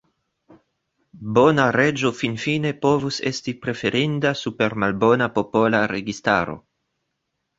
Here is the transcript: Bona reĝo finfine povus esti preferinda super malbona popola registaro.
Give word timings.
Bona 1.37 1.65
reĝo 1.75 2.11
finfine 2.21 2.71
povus 2.85 3.19
esti 3.31 3.53
preferinda 3.65 4.31
super 4.41 4.77
malbona 4.85 5.27
popola 5.35 5.83
registaro. 5.95 6.57